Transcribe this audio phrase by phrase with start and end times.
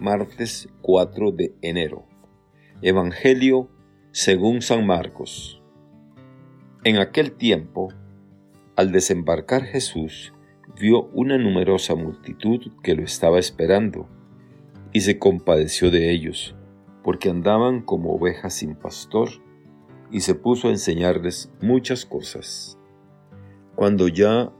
[0.00, 2.06] martes 4 de enero.
[2.80, 3.68] Evangelio
[4.12, 5.62] según San Marcos.
[6.84, 7.92] En aquel tiempo,
[8.76, 10.32] al desembarcar Jesús,
[10.80, 14.08] vio una numerosa multitud que lo estaba esperando,
[14.92, 16.56] y se compadeció de ellos,
[17.04, 19.28] porque andaban como ovejas sin pastor,
[20.10, 22.78] y se puso a enseñarles muchas cosas.
[23.76, 24.50] Cuando ya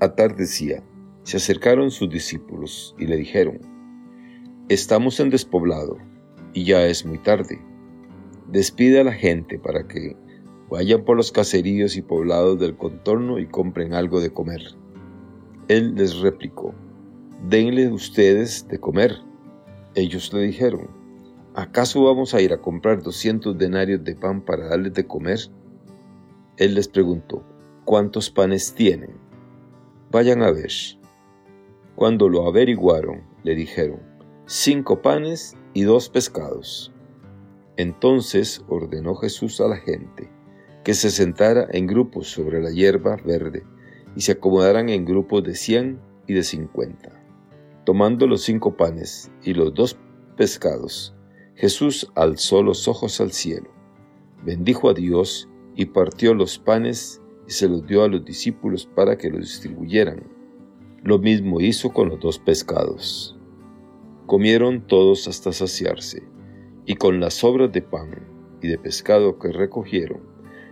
[0.00, 0.82] atardecía,
[1.22, 3.69] se acercaron sus discípulos y le dijeron,
[4.70, 5.98] Estamos en despoblado
[6.54, 7.60] y ya es muy tarde.
[8.46, 10.16] Despide a la gente para que
[10.70, 14.62] vayan por los caseríos y poblados del contorno y compren algo de comer.
[15.66, 16.72] Él les replicó,
[17.48, 19.16] denle ustedes de comer.
[19.96, 20.88] Ellos le dijeron,
[21.56, 25.40] ¿acaso vamos a ir a comprar doscientos denarios de pan para darles de comer?
[26.58, 27.42] Él les preguntó,
[27.84, 29.16] ¿cuántos panes tienen?
[30.12, 30.70] Vayan a ver.
[31.96, 34.09] Cuando lo averiguaron, le dijeron,
[34.52, 36.92] cinco panes y dos pescados.
[37.76, 40.28] Entonces ordenó Jesús a la gente
[40.82, 43.62] que se sentara en grupos sobre la hierba verde
[44.16, 47.12] y se acomodaran en grupos de cien y de cincuenta.
[47.86, 49.96] Tomando los cinco panes y los dos
[50.36, 51.14] pescados,
[51.54, 53.70] Jesús alzó los ojos al cielo,
[54.44, 59.16] bendijo a Dios y partió los panes y se los dio a los discípulos para
[59.16, 60.24] que los distribuyeran
[61.04, 63.39] lo mismo hizo con los dos pescados.
[64.30, 66.22] Comieron todos hasta saciarse,
[66.86, 68.28] y con las sobras de pan
[68.62, 70.20] y de pescado que recogieron,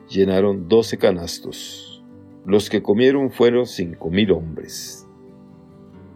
[0.09, 2.05] llenaron doce canastos.
[2.47, 5.09] Los que comieron fueron cinco mil hombres.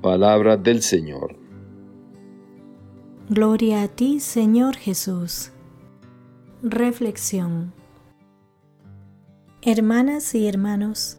[0.00, 1.34] Palabra del Señor.
[3.28, 5.50] Gloria a ti, Señor Jesús.
[6.62, 7.72] Reflexión.
[9.62, 11.18] Hermanas y hermanos,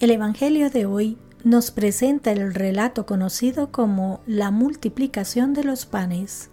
[0.00, 6.50] el Evangelio de hoy nos presenta el relato conocido como la multiplicación de los panes.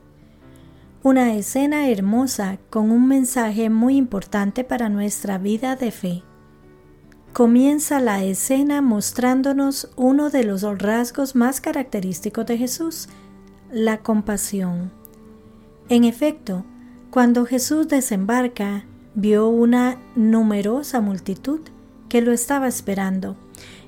[1.02, 6.24] Una escena hermosa con un mensaje muy importante para nuestra vida de fe.
[7.32, 13.08] Comienza la escena mostrándonos uno de los rasgos más característicos de Jesús,
[13.72, 14.92] la compasión.
[15.88, 16.66] En efecto,
[17.10, 18.84] cuando Jesús desembarca,
[19.16, 21.62] vio una numerosa multitud
[22.10, 23.38] que lo estaba esperando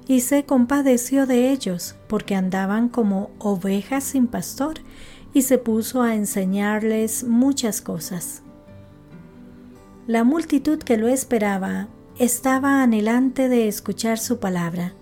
[0.07, 4.75] y se compadeció de ellos, porque andaban como ovejas sin pastor,
[5.33, 8.43] y se puso a enseñarles muchas cosas.
[10.05, 11.87] La multitud que lo esperaba
[12.19, 14.93] estaba anhelante de escuchar su palabra.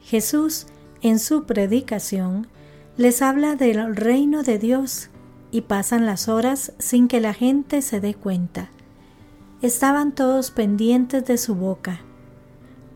[0.00, 0.66] Jesús,
[1.02, 2.46] en su predicación,
[2.96, 5.08] les habla del reino de Dios
[5.50, 8.70] y pasan las horas sin que la gente se dé cuenta.
[9.60, 12.00] Estaban todos pendientes de su boca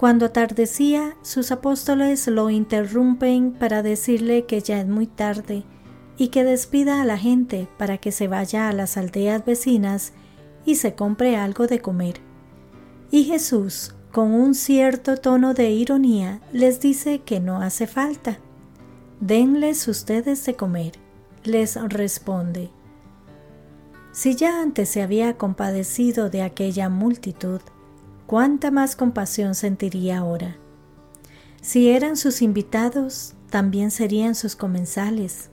[0.03, 5.63] cuando atardecía, sus apóstoles lo interrumpen para decirle que ya es muy tarde
[6.17, 10.13] y que despida a la gente para que se vaya a las aldeas vecinas
[10.67, 12.17] y se compre algo de comer.
[13.13, 18.39] Y Jesús, con un cierto tono de ironía, les dice que no hace falta.
[19.21, 20.95] Denles ustedes de comer,
[21.45, 22.71] les responde.
[24.11, 27.61] Si ya antes se había compadecido de aquella multitud,
[28.33, 30.57] cuánta más compasión sentiría ahora.
[31.61, 35.51] Si eran sus invitados, también serían sus comensales,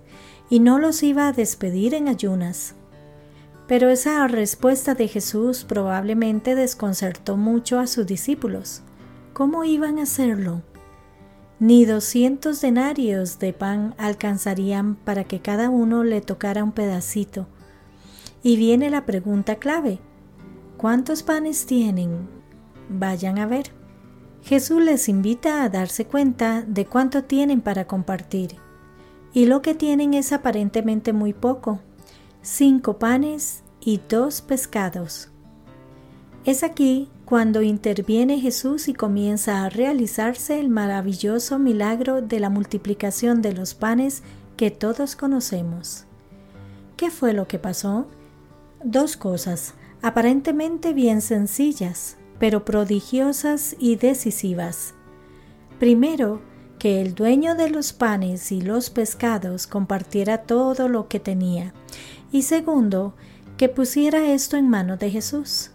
[0.49, 2.75] y no los iba a despedir en ayunas.
[3.67, 8.81] Pero esa respuesta de Jesús probablemente desconcertó mucho a sus discípulos.
[9.33, 10.61] ¿Cómo iban a hacerlo?
[11.59, 17.45] Ni doscientos denarios de pan alcanzarían para que cada uno le tocara un pedacito.
[18.41, 19.99] Y viene la pregunta clave.
[20.77, 22.38] ¿Cuántos panes tienen?
[22.89, 23.71] Vayan a ver.
[24.43, 28.55] Jesús les invita a darse cuenta de cuánto tienen para compartir.
[29.33, 31.79] Y lo que tienen es aparentemente muy poco,
[32.41, 35.29] cinco panes y dos pescados.
[36.45, 43.41] Es aquí cuando interviene Jesús y comienza a realizarse el maravilloso milagro de la multiplicación
[43.41, 44.23] de los panes
[44.57, 46.05] que todos conocemos.
[46.97, 48.07] ¿Qué fue lo que pasó?
[48.83, 54.93] Dos cosas, aparentemente bien sencillas, pero prodigiosas y decisivas.
[55.79, 56.41] Primero,
[56.79, 61.73] que el dueño de los panes y los pescados compartiera todo lo que tenía.
[62.31, 63.13] Y segundo,
[63.57, 65.71] que pusiera esto en manos de Jesús.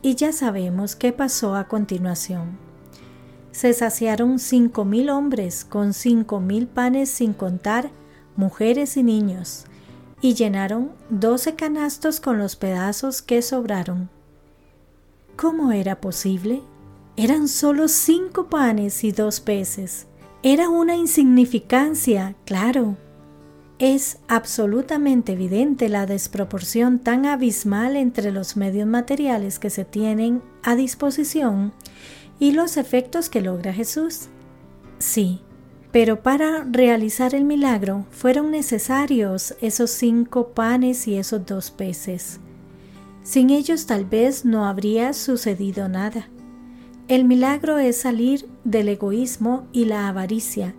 [0.00, 2.58] Y ya sabemos qué pasó a continuación.
[3.52, 7.90] Se saciaron cinco mil hombres con cinco mil panes sin contar
[8.36, 9.64] mujeres y niños,
[10.20, 14.10] y llenaron doce canastos con los pedazos que sobraron.
[15.36, 16.62] ¿Cómo era posible?
[17.18, 20.06] Eran solo cinco panes y dos peces.
[20.42, 22.96] Era una insignificancia, claro.
[23.78, 30.74] Es absolutamente evidente la desproporción tan abismal entre los medios materiales que se tienen a
[30.74, 31.74] disposición
[32.38, 34.28] y los efectos que logra Jesús.
[34.98, 35.42] Sí,
[35.92, 42.40] pero para realizar el milagro fueron necesarios esos cinco panes y esos dos peces.
[43.26, 46.28] Sin ellos tal vez no habría sucedido nada.
[47.08, 50.74] El milagro es salir del egoísmo y la avaricia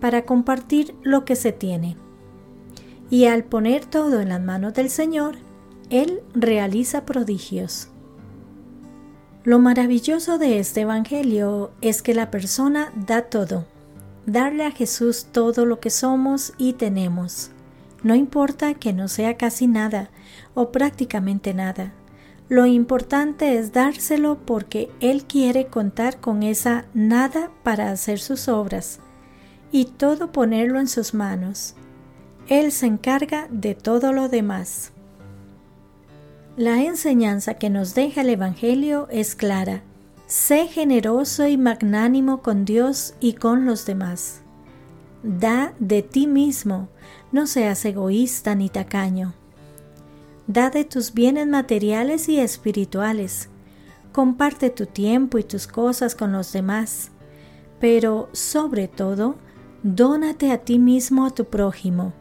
[0.00, 1.96] para compartir lo que se tiene
[3.12, 5.34] y al poner todo en las manos del Señor,
[5.90, 7.88] Él realiza prodigios.
[9.44, 13.66] Lo maravilloso de este Evangelio es que la persona da todo,
[14.24, 17.50] darle a Jesús todo lo que somos y tenemos.
[18.02, 20.08] No importa que no sea casi nada
[20.54, 21.92] o prácticamente nada.
[22.48, 29.00] Lo importante es dárselo porque Él quiere contar con esa nada para hacer sus obras
[29.70, 31.74] y todo ponerlo en sus manos.
[32.48, 34.92] Él se encarga de todo lo demás.
[36.56, 39.82] La enseñanza que nos deja el Evangelio es clara.
[40.26, 44.42] Sé generoso y magnánimo con Dios y con los demás.
[45.22, 46.88] Da de ti mismo,
[47.30, 49.34] no seas egoísta ni tacaño.
[50.52, 53.48] Da de tus bienes materiales y espirituales.
[54.12, 57.10] Comparte tu tiempo y tus cosas con los demás.
[57.80, 59.36] Pero, sobre todo,
[59.82, 62.12] dónate a ti mismo a tu prójimo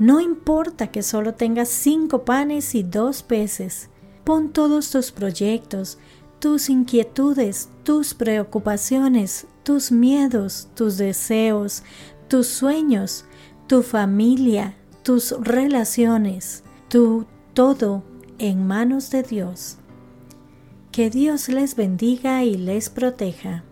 [0.00, 3.90] no importa que solo tengas cinco panes y dos peces.
[4.24, 5.98] Pon todos tus proyectos,
[6.38, 11.82] tus inquietudes, tus preocupaciones, tus miedos, tus deseos,
[12.28, 13.26] tus sueños,
[13.66, 18.02] tu familia, tus relaciones, tu todo
[18.38, 19.76] en manos de Dios.
[20.92, 23.64] Que Dios les bendiga y les proteja.